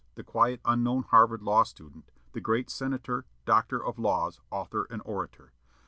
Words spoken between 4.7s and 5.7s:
and orator.